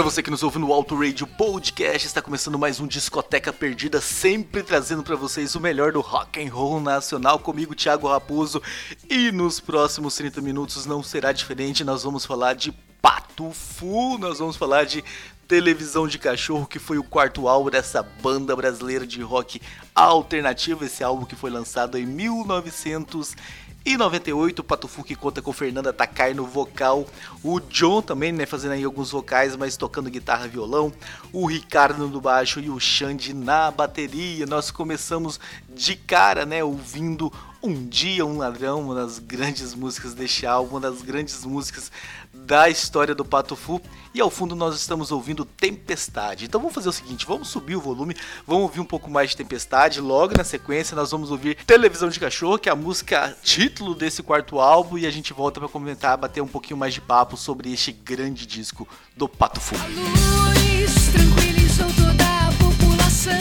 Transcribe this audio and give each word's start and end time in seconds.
Pra 0.00 0.08
você 0.08 0.22
que 0.22 0.30
nos 0.30 0.42
ouve 0.42 0.58
no 0.58 0.72
Auto 0.72 0.98
Radio 0.98 1.26
Podcast, 1.26 2.06
está 2.06 2.22
começando 2.22 2.58
mais 2.58 2.80
um 2.80 2.86
Discoteca 2.86 3.52
Perdida, 3.52 4.00
sempre 4.00 4.62
trazendo 4.62 5.02
pra 5.02 5.14
vocês 5.14 5.54
o 5.54 5.60
melhor 5.60 5.92
do 5.92 6.00
rock 6.00 6.42
and 6.42 6.50
roll 6.50 6.80
nacional 6.80 7.38
comigo, 7.38 7.74
Thiago 7.74 8.08
Raposo. 8.08 8.62
E 9.10 9.30
nos 9.30 9.60
próximos 9.60 10.14
30 10.14 10.40
minutos 10.40 10.86
não 10.86 11.02
será 11.02 11.32
diferente, 11.32 11.84
nós 11.84 12.02
vamos 12.02 12.24
falar 12.24 12.54
de 12.54 12.72
Pato 13.02 13.50
Fu, 13.50 14.16
nós 14.16 14.38
vamos 14.38 14.56
falar 14.56 14.86
de 14.86 15.04
Televisão 15.46 16.08
de 16.08 16.18
Cachorro, 16.18 16.66
que 16.66 16.78
foi 16.78 16.96
o 16.96 17.04
quarto 17.04 17.46
álbum 17.46 17.68
dessa 17.68 18.02
banda 18.02 18.56
brasileira 18.56 19.06
de 19.06 19.20
rock 19.20 19.60
alternativo, 19.94 20.82
esse 20.82 21.04
álbum 21.04 21.26
que 21.26 21.36
foi 21.36 21.50
lançado 21.50 21.98
em 21.98 22.06
1900 22.06 23.36
e 23.84 23.96
98, 23.96 24.58
o 24.58 24.64
Patufu 24.64 25.02
que 25.02 25.14
conta 25.14 25.40
com 25.40 25.52
Fernanda 25.52 25.92
Takai 25.92 26.34
no 26.34 26.44
vocal, 26.44 27.06
o 27.42 27.58
John 27.60 28.02
também, 28.02 28.30
né, 28.30 28.44
fazendo 28.44 28.72
aí 28.72 28.84
alguns 28.84 29.10
vocais, 29.10 29.56
mas 29.56 29.76
tocando 29.76 30.10
guitarra 30.10 30.46
e 30.46 30.50
violão, 30.50 30.92
o 31.32 31.46
Ricardo 31.46 32.06
no 32.06 32.20
baixo 32.20 32.60
e 32.60 32.68
o 32.68 32.78
Xande 32.78 33.32
na 33.32 33.70
bateria. 33.70 34.44
Nós 34.44 34.70
começamos 34.70 35.40
de 35.68 35.96
cara, 35.96 36.44
né, 36.44 36.62
ouvindo 36.62 37.32
Um 37.62 37.86
Dia 37.86 38.24
Um 38.24 38.38
Ladrão, 38.38 38.80
uma 38.80 38.94
das 38.94 39.18
grandes 39.18 39.74
músicas 39.74 40.14
deste 40.14 40.46
álbum, 40.46 40.76
uma 40.76 40.80
das 40.80 41.02
grandes 41.02 41.44
músicas 41.44 41.92
da 42.32 42.70
história 42.70 43.14
do 43.14 43.22
Patufu. 43.22 43.82
E 44.14 44.20
ao 44.20 44.30
fundo 44.30 44.56
nós 44.56 44.74
estamos 44.76 45.12
ouvindo 45.12 45.44
Tempestade. 45.44 46.46
Então 46.46 46.58
vamos 46.58 46.74
fazer 46.74 46.88
o 46.88 46.92
seguinte, 46.92 47.26
vamos 47.26 47.48
subir 47.48 47.76
o 47.76 47.80
volume, 47.80 48.16
vamos 48.46 48.62
ouvir 48.62 48.80
um 48.80 48.84
pouco 48.84 49.10
mais 49.10 49.30
de 49.30 49.36
Tempestade. 49.36 50.00
Logo 50.00 50.34
na 50.38 50.42
sequência 50.42 50.96
nós 50.96 51.10
vamos 51.10 51.30
ouvir 51.30 51.56
Televisão 51.66 52.08
de 52.08 52.18
Cachorro, 52.18 52.58
que 52.58 52.70
é 52.70 52.72
a 52.72 52.76
música 52.76 53.36
título 53.42 53.94
desse 53.94 54.22
quarto 54.22 54.58
álbum. 54.58 54.96
E 54.96 55.06
a 55.06 55.10
gente 55.10 55.34
volta 55.34 55.60
para 55.60 55.68
comentar, 55.68 56.16
bater 56.16 56.40
um 56.40 56.48
pouquinho 56.48 56.78
mais 56.78 56.94
de 56.94 57.02
papo 57.02 57.36
sobre 57.36 57.70
este 57.70 57.92
grande 57.92 58.46
disco 58.46 58.88
do 59.14 59.28
Patufu. 59.28 59.74
A 59.76 59.86
luz 59.86 61.12
tranquilizou 61.12 61.86
toda 61.92 62.24
a 62.24 62.52
população. 62.52 63.34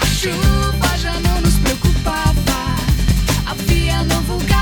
A 0.00 0.06
chuva 0.06 0.55
Havia 3.68 4.04
novo 4.04 4.38
gás 4.46 4.55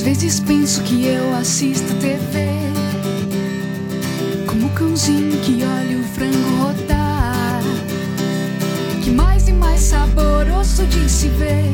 vezes 0.00 0.40
penso 0.40 0.82
que 0.82 1.06
eu 1.06 1.34
assisto 1.34 1.94
TV 1.94 2.48
Como 4.46 4.66
o 4.66 4.70
cãozinho 4.70 5.40
que 5.40 5.62
olha 5.64 5.98
o 5.98 6.02
frango 6.02 6.56
rodar 6.62 7.62
Que 9.02 9.10
mais 9.10 9.48
e 9.48 9.52
mais 9.52 9.80
saboroso 9.80 10.84
de 10.86 11.08
se 11.08 11.28
ver. 11.28 11.72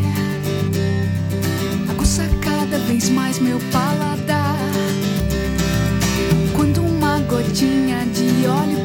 Aguça 1.88 2.28
cada 2.40 2.78
vez 2.78 3.08
mais 3.08 3.38
meu 3.38 3.58
paladar. 3.72 4.58
Quando 6.54 6.82
uma 6.82 7.18
gotinha 7.20 8.04
de 8.06 8.46
óleo 8.46 8.82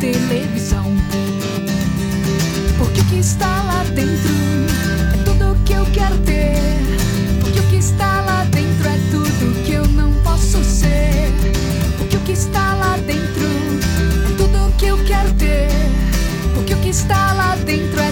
televisão. 0.00 0.96
Porque 2.78 3.02
o 3.02 3.04
que 3.04 3.18
está 3.18 3.62
lá 3.64 3.84
dentro 3.84 4.32
é 5.12 5.22
tudo 5.24 5.52
o 5.52 5.54
que 5.62 5.74
eu 5.74 5.84
quero 5.92 6.16
ter. 6.20 6.56
Porque 7.40 7.60
o 7.60 7.62
que 7.64 7.76
está 7.76 8.22
lá 8.22 8.44
dentro 8.44 8.88
é 8.88 8.98
tudo 9.10 9.62
que 9.62 9.72
eu 9.72 9.84
não 9.88 10.10
posso 10.22 10.64
ser. 10.64 11.30
Porque 11.98 12.16
o 12.16 12.20
que 12.20 12.32
está 12.32 12.74
lá 12.76 12.96
dentro 12.96 13.44
é 13.44 14.36
tudo 14.38 14.68
o 14.68 14.72
que 14.72 14.86
eu 14.86 15.04
quero 15.04 15.32
ter. 15.34 15.68
Porque 16.54 16.74
o 16.74 16.78
que 16.78 16.88
está 16.88 17.34
lá 17.34 17.54
dentro 17.56 18.00
é 18.00 18.09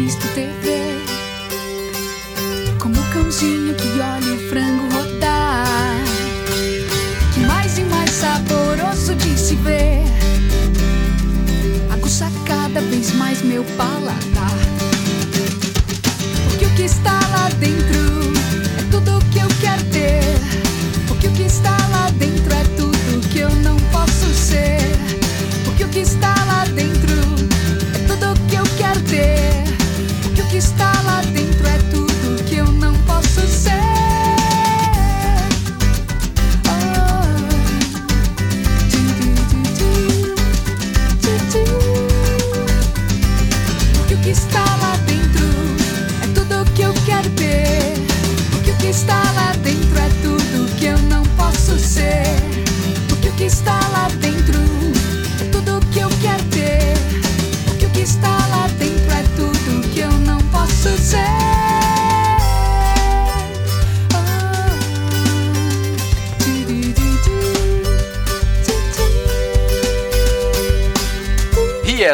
assisto 0.00 0.26
TV 0.32 0.79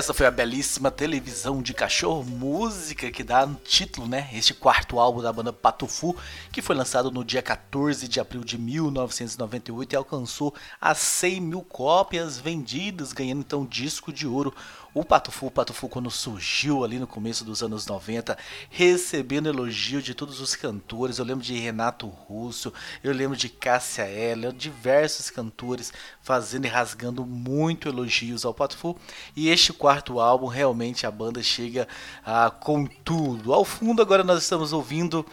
essa 0.07 0.15
foi 0.15 0.27
a 0.27 0.31
belíssima 0.31 0.89
televisão 0.89 1.61
de 1.61 1.75
cachorro, 1.75 2.23
música 2.23 3.11
que 3.11 3.25
dá 3.25 3.45
título, 3.65 4.07
né? 4.07 4.31
Este 4.33 4.55
quarto 4.55 5.01
álbum 5.01 5.21
da 5.21 5.33
banda 5.33 5.53
Patufu, 5.53 6.15
que 6.53 6.63
foi 6.63 6.77
lançado 6.77 7.11
no 7.11 7.25
dia 7.25 7.43
14 7.43 8.07
de 8.07 8.21
abril 8.21 8.45
de 8.45 8.57
1998 8.57 9.93
e 9.93 9.97
alcançou 9.97 10.55
as 10.81 10.99
100 10.99 11.41
mil 11.41 11.61
cópias 11.61 12.39
vendidas, 12.39 13.13
ganhando 13.13 13.41
então 13.41 13.67
disco 13.67 14.13
de 14.13 14.29
ouro. 14.29 14.55
O 14.97 15.05
Patufu, 15.05 15.49
o 15.49 15.51
Patufu 15.51 15.91
quando 15.91 16.11
surgiu 16.11 16.83
ali 16.83 16.99
no 16.99 17.07
começo 17.07 17.45
dos 17.45 17.63
anos 17.63 17.85
90, 17.85 18.35
recebendo 18.71 19.47
elogio 19.47 20.01
de 20.01 20.15
todos 20.15 20.41
os 20.41 20.57
cantores. 20.57 21.19
Eu 21.19 21.25
lembro 21.27 21.45
de 21.45 21.53
Renato 21.53 22.07
Russo, 22.07 22.73
eu 23.05 23.13
lembro 23.13 23.37
de 23.37 23.51
Cássia 23.51 24.09
Eller, 24.09 24.55
diversos 24.55 25.29
cantores 25.29 25.93
fazendo 26.23 26.65
e 26.65 26.69
rasgando 26.69 27.27
muito 27.27 27.91
elogios 27.91 28.47
ao 28.47 28.55
Patufu. 28.55 28.97
E 29.37 29.51
este 29.51 29.71
quarto 29.71 30.19
álbum, 30.19 30.47
realmente 30.47 31.07
a 31.07 31.11
banda 31.11 31.43
chega 31.43 31.87
ah, 32.25 32.51
com 32.51 32.87
tudo. 32.87 33.53
Ao 33.53 33.67
fundo 33.67 34.01
agora 34.01 34.25
nós 34.25 34.43
estamos 34.43 34.73
ouvindo 34.73 35.27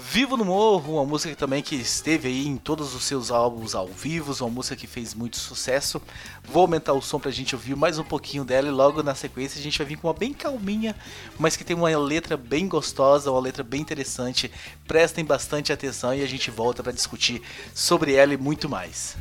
Vivo 0.00 0.36
no 0.36 0.44
Morro, 0.44 0.94
uma 0.94 1.04
música 1.04 1.34
também 1.34 1.60
que 1.60 1.74
esteve 1.74 2.28
aí 2.28 2.46
em 2.46 2.56
todos 2.56 2.94
os 2.94 3.02
seus 3.02 3.32
álbuns 3.32 3.74
ao 3.74 3.88
vivo, 3.88 4.32
uma 4.44 4.50
música 4.50 4.76
que 4.76 4.86
fez 4.86 5.12
muito 5.12 5.36
sucesso. 5.36 6.00
Vou 6.44 6.62
aumentar 6.62 6.92
o 6.92 7.02
som 7.02 7.18
pra 7.18 7.32
gente 7.32 7.56
ouvir 7.56 7.74
mais 7.74 7.98
um 7.98 8.04
pouquinho 8.04 8.44
dela 8.44 8.68
e 8.68 8.70
logo 8.70 9.02
na 9.02 9.16
sequência 9.16 9.58
a 9.58 9.62
gente 9.62 9.76
vai 9.76 9.86
vir 9.88 9.96
com 9.96 10.06
uma 10.06 10.14
bem 10.14 10.32
calminha, 10.32 10.94
mas 11.36 11.56
que 11.56 11.64
tem 11.64 11.74
uma 11.74 11.88
letra 11.98 12.36
bem 12.36 12.68
gostosa, 12.68 13.30
uma 13.30 13.40
letra 13.40 13.64
bem 13.64 13.80
interessante. 13.80 14.50
Prestem 14.86 15.24
bastante 15.24 15.72
atenção 15.72 16.14
e 16.14 16.22
a 16.22 16.26
gente 16.26 16.48
volta 16.48 16.80
para 16.80 16.92
discutir 16.92 17.42
sobre 17.74 18.14
ela 18.14 18.32
e 18.32 18.36
muito 18.36 18.68
mais. 18.68 19.16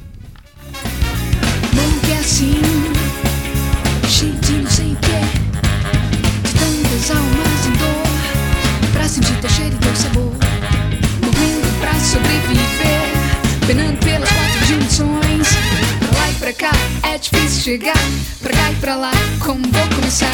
É 2.10 2.20
assim, 2.20 2.62
Pra 8.94 9.08
sentir 9.08 9.40
teu 9.40 9.50
cheiro 9.50 9.76
e 9.76 9.80
teu 9.80 9.96
sabor 9.96 10.47
sobreviver. 12.08 13.68
Penando 13.68 13.98
pelas 13.98 14.30
quatro 14.30 14.66
dimensões 14.66 15.48
Pra 16.00 16.20
lá 16.20 16.30
e 16.30 16.34
pra 16.36 16.54
cá 16.54 16.72
é 17.04 17.18
difícil 17.18 17.64
chegar. 17.64 17.98
Pra 18.42 18.54
cá 18.54 18.72
e 18.72 18.76
pra 18.76 18.96
lá, 18.96 19.12
como 19.40 19.62
vou 19.72 19.88
começar? 19.96 20.28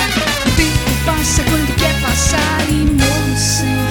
O 0.46 0.52
tempo 0.52 1.06
passa 1.06 1.44
quando 1.44 1.76
quer 1.78 2.00
passar 2.02 2.66
E 2.70 2.74
morro 2.74 3.38
sem 3.38 3.83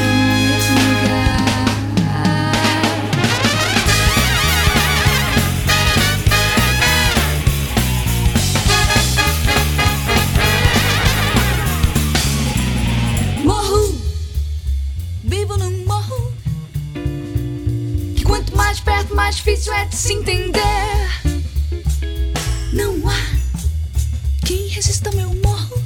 difícil 19.45 19.73
é 19.75 19.85
de 19.87 19.97
se 19.97 20.13
entender. 20.13 20.63
Não 22.73 22.95
há 23.09 24.47
quem 24.47 24.69
resista 24.69 25.11
meu 25.17 25.35
morro. 25.43 25.83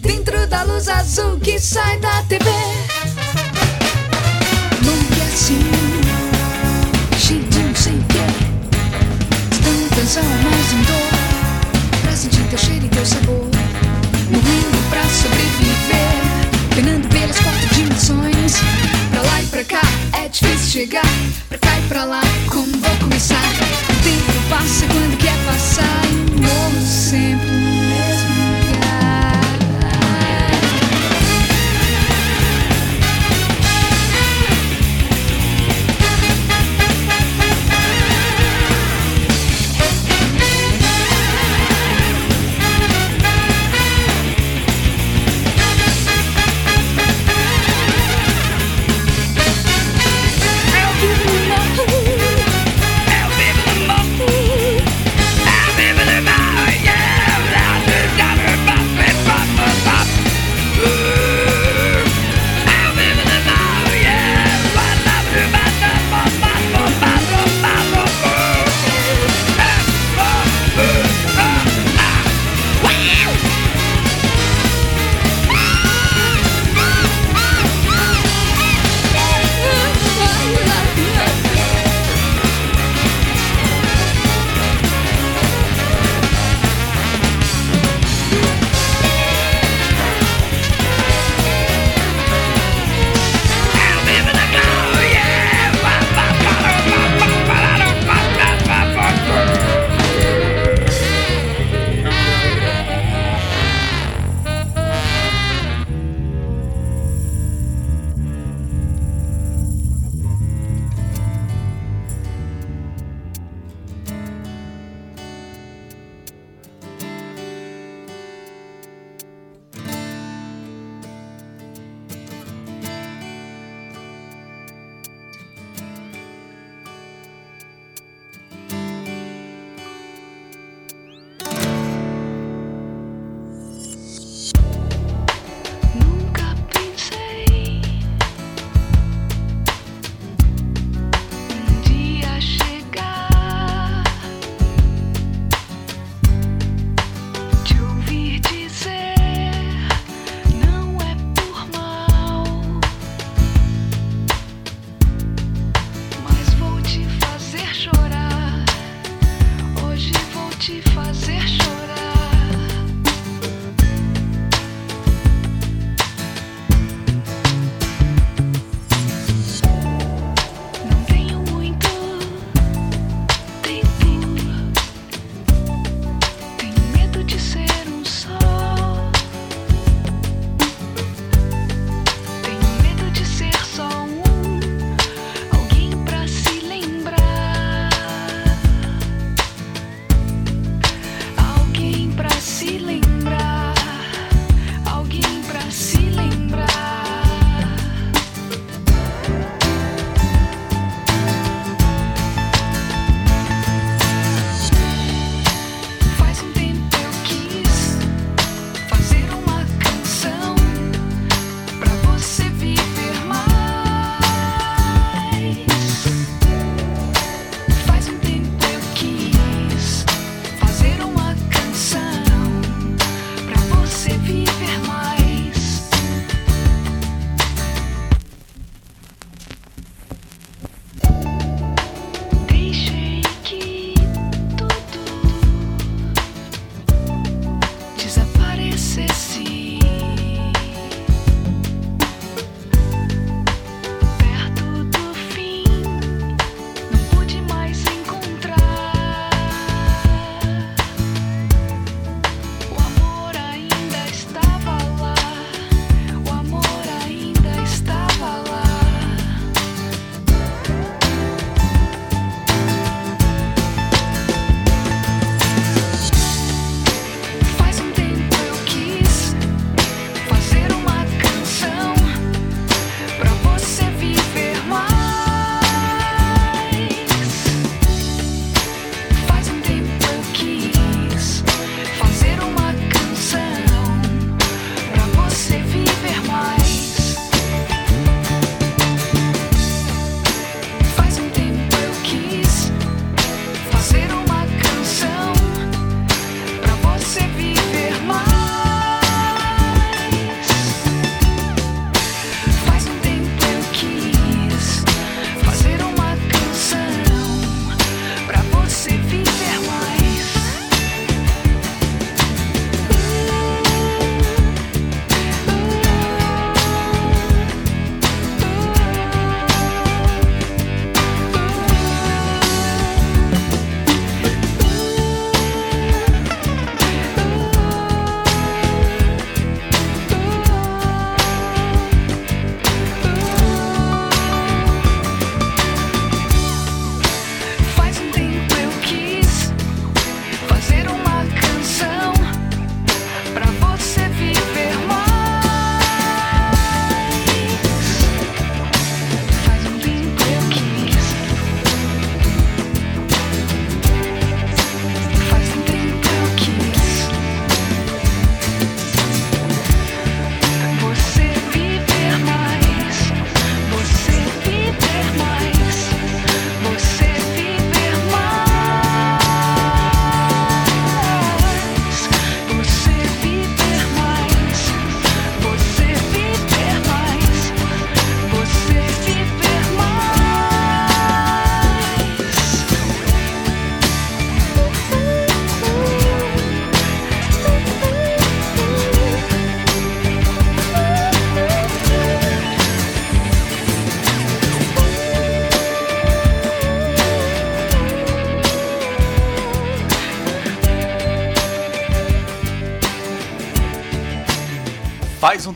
Dentro 0.00 0.44
da 0.48 0.64
luz 0.64 0.88
azul 0.88 1.38
que 1.38 1.60
sai 1.60 2.00
da 2.00 2.20
TV. 2.24 2.50
É 5.20 5.22
assim, 5.32 5.60
cheio 7.16 7.44
de 7.44 7.58
não 7.60 7.74
sei 7.76 7.92
o 7.92 8.04
quê. 8.06 8.18
Tanta 9.62 9.94
tensão, 9.94 10.24
cá 19.72 19.80
é 20.22 20.28
difícil 20.28 20.82
chegar. 20.82 21.02
Pra 21.48 21.58
cá 21.58 21.78
e 21.78 21.88
pra 21.88 22.04
lá, 22.04 22.20
como 22.50 22.78
vou 22.78 22.96
começar? 23.00 23.42
O 23.88 24.04
tempo 24.04 24.48
passa 24.50 24.86
quando 24.86 25.16
quer 25.18 25.36
passar. 25.46 26.31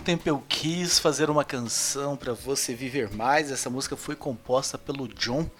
Tempo 0.06 0.28
eu 0.28 0.40
quis 0.48 1.00
fazer 1.00 1.28
uma 1.28 1.44
canção 1.44 2.16
para 2.16 2.32
você 2.32 2.72
viver 2.72 3.12
mais. 3.12 3.50
Essa 3.50 3.68
música 3.68 3.96
foi 3.96 4.14
composta 4.14 4.78
pelo 4.78 5.08
John 5.08 5.50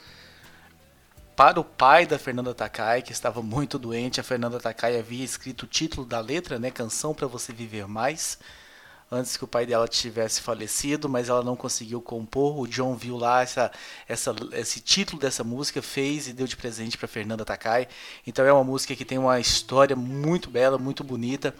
para 1.35 1.59
o 1.59 1.65
pai 1.65 2.07
da 2.07 2.17
Fernanda 2.17 2.55
Takai, 2.55 3.03
que 3.03 3.11
estava 3.11 3.43
muito 3.43 3.77
doente. 3.77 4.21
A 4.21 4.23
Fernanda 4.23 4.61
Takai 4.61 4.97
havia 5.01 5.25
escrito 5.25 5.65
o 5.65 5.67
título 5.67 6.07
da 6.07 6.21
letra, 6.21 6.61
né, 6.61 6.71
Canção 6.71 7.13
para 7.13 7.27
você 7.27 7.53
viver 7.53 7.89
mais 7.89 8.39
antes 9.11 9.37
que 9.37 9.45
o 9.45 9.49
pai 9.49 9.65
dela 9.67 9.87
tivesse 9.87 10.41
falecido, 10.41 11.09
mas 11.09 11.29
ela 11.29 11.43
não 11.43 11.57
conseguiu 11.57 12.01
compor. 12.01 12.59
O 12.59 12.67
John 12.67 12.95
viu 12.95 13.17
lá 13.17 13.43
essa, 13.43 13.71
essa, 14.09 14.35
esse 14.53 14.81
título 14.81 15.21
dessa 15.21 15.45
música, 15.45 15.81
fez 15.81 16.27
e 16.29 16.33
deu 16.33 16.47
de 16.47 16.57
presente 16.57 16.99
para 16.99 17.07
Fernanda 17.07 17.45
Takai. 17.45 17.89
Então 18.27 18.45
é 18.45 18.53
uma 18.53 18.65
música 18.65 18.95
que 18.97 19.05
tem 19.05 19.19
uma 19.19 19.39
história 19.39 19.95
muito 19.95 20.51
bela, 20.51 20.79
muito 20.79 21.05
bonita. 21.05 21.55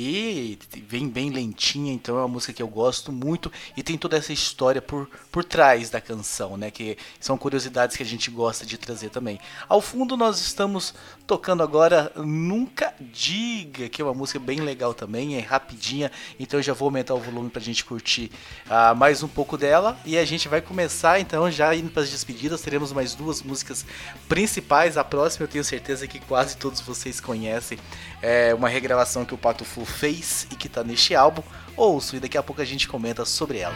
E 0.00 0.56
vem 0.86 1.08
bem 1.08 1.28
lentinha, 1.28 1.92
então 1.92 2.16
é 2.16 2.20
uma 2.20 2.28
música 2.28 2.52
que 2.52 2.62
eu 2.62 2.68
gosto 2.68 3.10
muito 3.10 3.50
e 3.76 3.82
tem 3.82 3.98
toda 3.98 4.16
essa 4.16 4.32
história 4.32 4.80
por, 4.80 5.10
por 5.32 5.42
trás 5.42 5.90
da 5.90 6.00
canção, 6.00 6.56
né? 6.56 6.70
Que 6.70 6.96
são 7.18 7.36
curiosidades 7.36 7.96
que 7.96 8.04
a 8.04 8.06
gente 8.06 8.30
gosta 8.30 8.64
de 8.64 8.78
trazer 8.78 9.10
também. 9.10 9.40
Ao 9.68 9.80
fundo 9.80 10.16
nós 10.16 10.40
estamos 10.40 10.94
tocando 11.26 11.64
agora 11.64 12.12
Nunca 12.14 12.94
Diga, 13.12 13.88
que 13.88 14.00
é 14.00 14.04
uma 14.04 14.14
música 14.14 14.38
bem 14.38 14.60
legal 14.60 14.94
também, 14.94 15.34
é 15.34 15.40
rapidinha, 15.40 16.12
então 16.38 16.60
eu 16.60 16.62
já 16.62 16.72
vou 16.72 16.86
aumentar 16.86 17.14
o 17.14 17.20
volume 17.20 17.50
pra 17.50 17.60
gente 17.60 17.84
curtir 17.84 18.30
uh, 18.66 18.94
mais 18.94 19.24
um 19.24 19.28
pouco 19.28 19.58
dela 19.58 19.98
e 20.06 20.16
a 20.16 20.24
gente 20.24 20.46
vai 20.46 20.60
começar 20.60 21.18
então 21.18 21.50
já 21.50 21.74
indo 21.74 21.90
para 21.90 22.04
as 22.04 22.10
despedidas, 22.10 22.60
teremos 22.60 22.92
mais 22.92 23.16
duas 23.16 23.42
músicas 23.42 23.84
principais. 24.28 24.96
A 24.96 25.02
próxima 25.02 25.42
eu 25.42 25.48
tenho 25.48 25.64
certeza 25.64 26.06
que 26.06 26.20
quase 26.20 26.56
todos 26.56 26.80
vocês 26.80 27.20
conhecem, 27.20 27.76
é 28.22 28.54
uma 28.54 28.68
regravação 28.68 29.24
que 29.24 29.34
o 29.34 29.38
Pato 29.38 29.64
Fu 29.64 29.87
fez 29.88 30.46
e 30.50 30.54
que 30.54 30.68
tá 30.68 30.84
neste 30.84 31.14
álbum. 31.14 31.42
Ouço 31.76 32.16
e 32.16 32.20
daqui 32.20 32.36
a 32.36 32.42
pouco 32.42 32.60
a 32.60 32.64
gente 32.64 32.88
comenta 32.88 33.24
sobre 33.24 33.58
ela. 33.58 33.74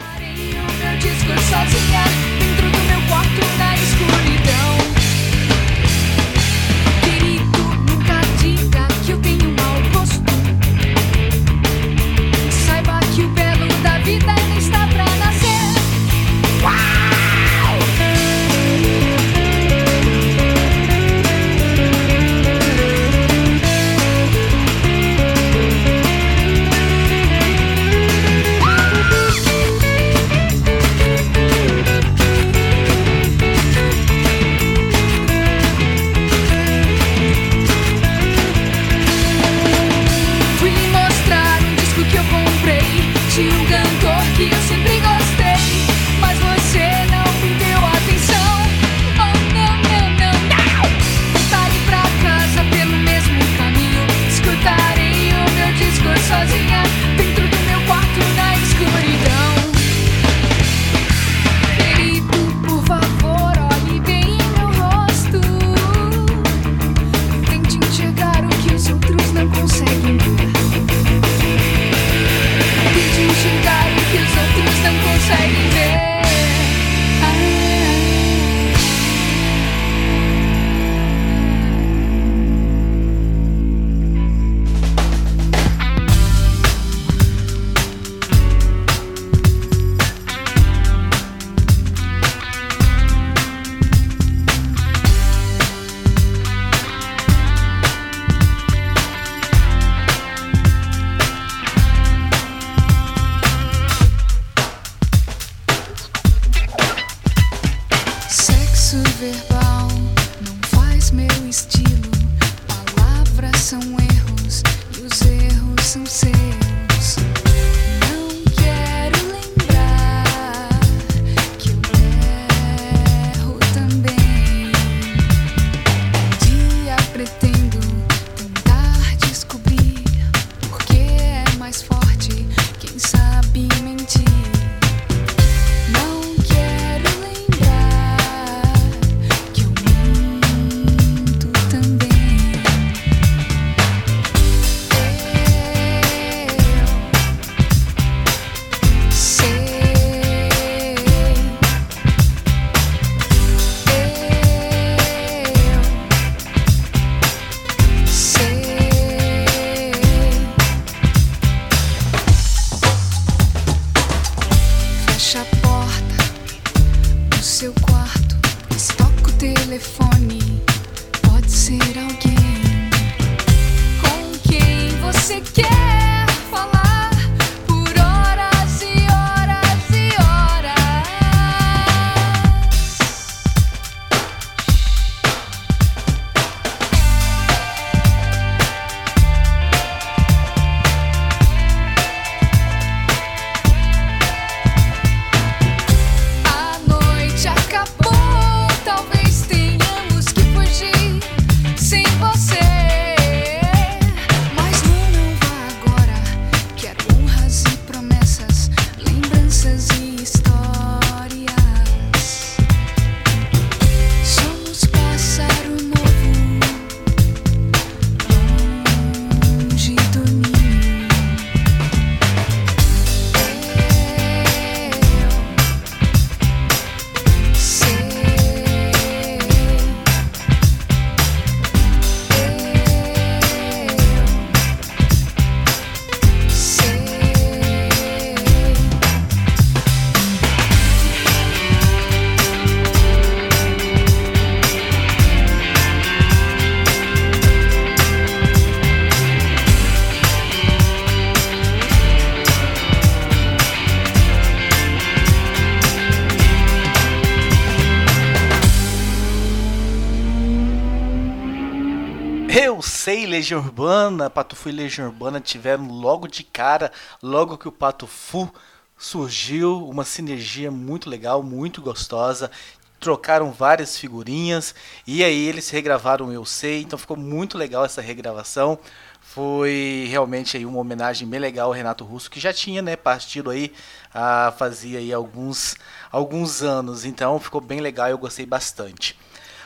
Legião 263.33 263.61
Urbana, 263.61 264.29
Pato 264.29 264.55
Fu 264.55 264.69
e 264.69 264.71
Legião 264.71 265.07
Urbana 265.07 265.41
tiveram 265.41 265.87
logo 265.87 266.27
de 266.27 266.43
cara, 266.43 266.91
logo 267.19 267.57
que 267.57 267.67
o 267.67 267.71
Pato 267.71 268.05
Fu 268.05 268.47
surgiu, 268.95 269.89
uma 269.89 270.05
sinergia 270.05 270.69
muito 270.69 271.09
legal, 271.09 271.41
muito 271.41 271.81
gostosa. 271.81 272.51
Trocaram 272.99 273.51
várias 273.51 273.97
figurinhas 273.97 274.75
e 275.07 275.23
aí 275.23 275.47
eles 275.47 275.67
regravaram 275.71 276.31
Eu 276.31 276.45
Sei, 276.45 276.83
então 276.83 276.97
ficou 276.97 277.17
muito 277.17 277.57
legal 277.57 277.83
essa 277.83 278.03
regravação. 278.03 278.77
Foi 279.19 280.05
realmente 280.11 280.55
aí 280.55 280.63
uma 280.63 280.77
homenagem 280.77 281.27
bem 281.27 281.39
legal 281.39 281.69
ao 281.69 281.73
Renato 281.73 282.05
Russo, 282.05 282.29
que 282.29 282.39
já 282.39 282.53
tinha 282.53 282.83
né, 282.83 282.95
partido 282.95 283.49
aí, 283.49 283.73
ah, 284.13 284.53
fazia 284.55 284.99
aí 284.99 285.11
alguns, 285.11 285.75
alguns 286.11 286.61
anos, 286.61 287.03
então 287.03 287.39
ficou 287.39 287.59
bem 287.59 287.81
legal, 287.81 288.09
eu 288.09 288.17
gostei 288.19 288.45
bastante. 288.45 289.17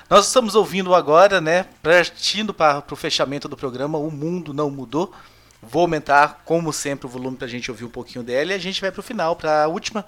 Nós 0.09 0.27
estamos 0.27 0.55
ouvindo 0.55 0.95
agora, 0.95 1.41
né, 1.41 1.65
partindo 1.83 2.53
para 2.53 2.81
o 2.89 2.95
fechamento 2.95 3.49
do 3.49 3.57
programa, 3.57 3.97
O 3.97 4.09
Mundo 4.09 4.53
Não 4.53 4.71
Mudou. 4.71 5.13
Vou 5.61 5.81
aumentar, 5.81 6.43
como 6.45 6.71
sempre, 6.71 7.05
o 7.05 7.09
volume 7.09 7.35
para 7.35 7.45
a 7.45 7.49
gente 7.49 7.69
ouvir 7.69 7.83
um 7.83 7.89
pouquinho 7.89 8.23
dela 8.23 8.53
e 8.53 8.55
a 8.55 8.57
gente 8.57 8.79
vai 8.79 8.89
para 8.89 9.01
o 9.01 9.03
final, 9.03 9.35
para 9.35 9.63
a 9.63 9.67
última 9.67 10.05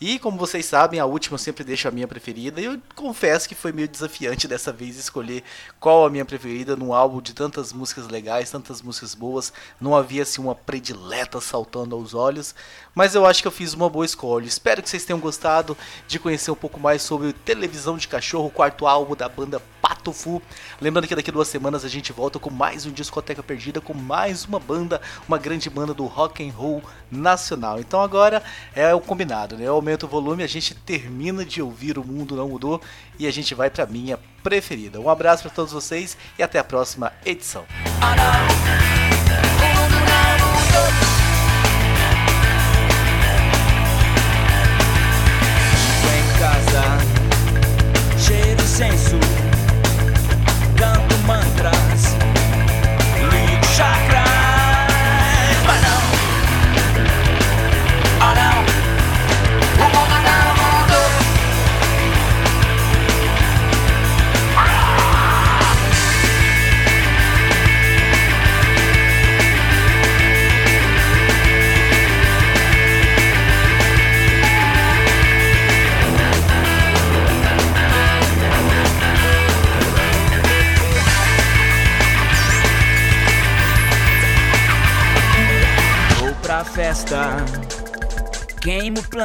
e 0.00 0.18
como 0.18 0.38
vocês 0.38 0.64
sabem, 0.64 0.98
a 0.98 1.04
última 1.04 1.34
eu 1.34 1.38
sempre 1.38 1.62
deixo 1.62 1.86
a 1.86 1.90
minha 1.90 2.08
preferida. 2.08 2.58
E 2.58 2.64
eu 2.64 2.80
confesso 2.96 3.46
que 3.46 3.54
foi 3.54 3.70
meio 3.70 3.86
desafiante 3.86 4.48
dessa 4.48 4.72
vez 4.72 4.96
escolher 4.96 5.44
qual 5.78 6.06
a 6.06 6.10
minha 6.10 6.24
preferida 6.24 6.74
num 6.74 6.94
álbum 6.94 7.20
de 7.20 7.34
tantas 7.34 7.70
músicas 7.70 8.08
legais, 8.08 8.50
tantas 8.50 8.80
músicas 8.80 9.14
boas. 9.14 9.52
Não 9.78 9.94
havia 9.94 10.22
assim 10.22 10.40
uma 10.40 10.54
predileta 10.54 11.38
saltando 11.38 11.94
aos 11.94 12.14
olhos, 12.14 12.54
mas 12.94 13.14
eu 13.14 13.26
acho 13.26 13.42
que 13.42 13.48
eu 13.48 13.52
fiz 13.52 13.74
uma 13.74 13.90
boa 13.90 14.06
escolha. 14.06 14.46
Espero 14.46 14.82
que 14.82 14.88
vocês 14.88 15.04
tenham 15.04 15.20
gostado 15.20 15.76
de 16.08 16.18
conhecer 16.18 16.50
um 16.50 16.56
pouco 16.56 16.80
mais 16.80 17.02
sobre 17.02 17.34
Televisão 17.34 17.98
de 17.98 18.08
Cachorro, 18.08 18.46
o 18.46 18.50
quarto 18.50 18.86
álbum 18.86 19.14
da 19.14 19.28
banda 19.28 19.60
Pato 19.82 20.12
Fu. 20.12 20.40
Lembrando 20.80 21.06
que 21.06 21.14
daqui 21.14 21.30
duas 21.30 21.48
semanas 21.48 21.84
a 21.84 21.88
gente 21.88 22.10
volta 22.10 22.38
com 22.38 22.48
mais 22.48 22.86
um 22.86 22.90
discoteca 22.90 23.42
perdida, 23.42 23.82
com 23.82 23.92
mais 23.92 24.46
uma 24.46 24.58
banda, 24.58 25.00
uma 25.28 25.36
grande 25.36 25.68
banda 25.68 25.92
do 25.92 26.06
rock 26.06 26.42
and 26.46 26.52
roll 26.52 26.82
nacional. 27.10 27.78
Então 27.78 28.00
agora 28.00 28.42
é 28.74 28.94
o 28.94 29.00
combinado, 29.00 29.58
né? 29.58 29.70
O 29.70 29.82
aumenta 29.90 30.06
o 30.06 30.08
volume, 30.08 30.44
a 30.44 30.46
gente 30.46 30.72
termina 30.72 31.44
de 31.44 31.60
ouvir 31.60 31.98
O 31.98 32.04
Mundo 32.04 32.36
Não 32.36 32.48
Mudou 32.48 32.80
e 33.18 33.26
a 33.26 33.30
gente 33.30 33.54
vai 33.54 33.68
para 33.68 33.86
minha 33.86 34.18
preferida. 34.42 35.00
Um 35.00 35.08
abraço 35.08 35.42
para 35.42 35.50
todos 35.50 35.72
vocês 35.72 36.16
e 36.38 36.42
até 36.42 36.60
a 36.60 36.64
próxima 36.64 37.12
edição. 37.24 37.64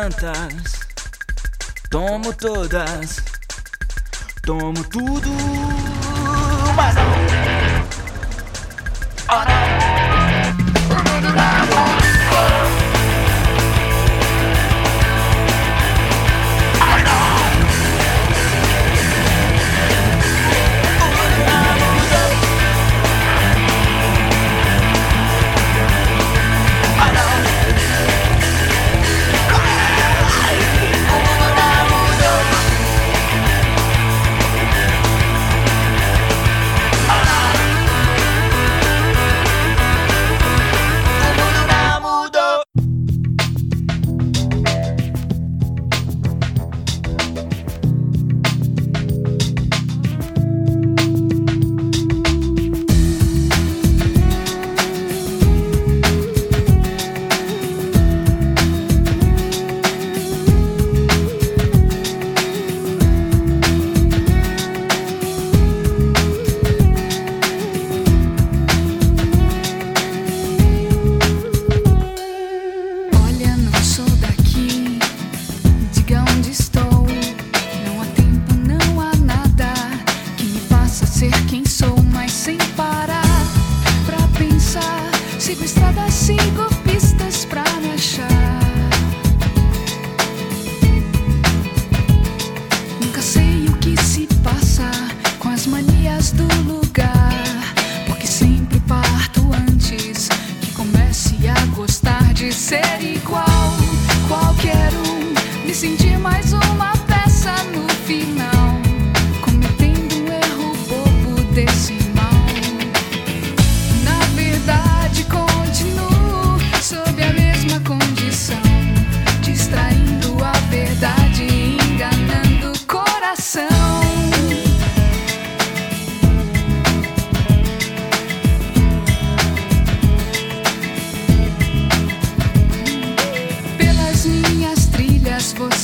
Queimo 0.05 0.15
plantas, 0.15 0.79
tomo 1.89 2.33
todas, 2.33 3.23
tomo 4.43 4.83
tudo, 4.85 5.29
mas 6.75 6.95
não. 6.95 7.03
Oh, 9.29 9.85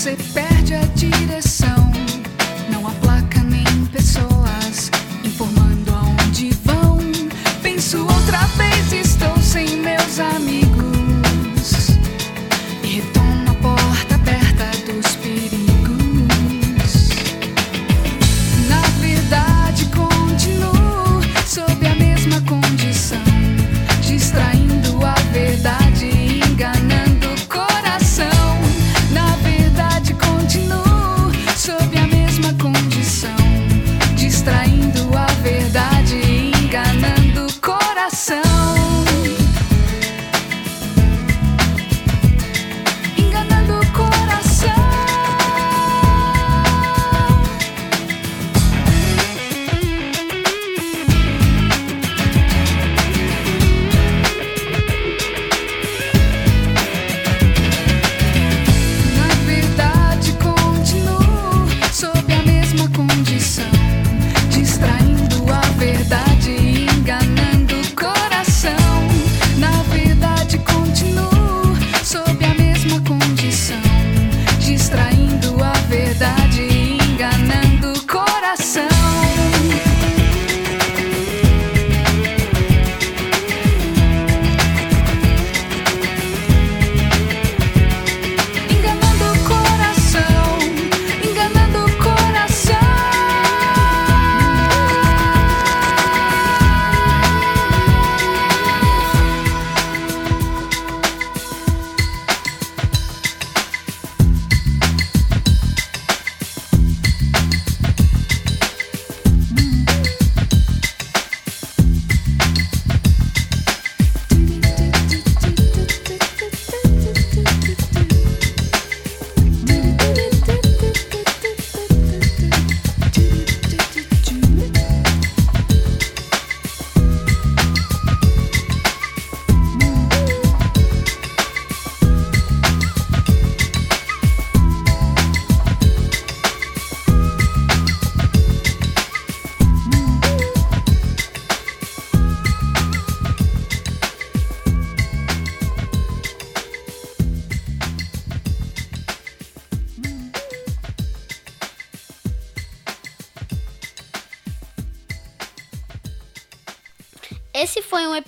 você 0.02 0.18
perde 0.34 0.74
a 0.74 0.82
direção. 0.96 1.51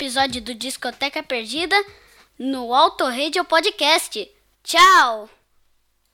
Episódio 0.04 0.42
do 0.42 0.54
Discoteca 0.54 1.24
Perdida 1.24 1.82
no 2.38 2.74
Auto 2.74 3.06
Radio 3.06 3.46
Podcast. 3.46 4.30
Tchau! 4.62 5.30